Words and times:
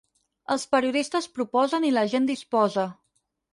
Els 0.55 0.63
periodistes 0.75 1.29
proposen 1.35 1.87
i 1.91 1.93
la 1.99 2.07
gent 2.17 2.29
disposa. 2.33 2.89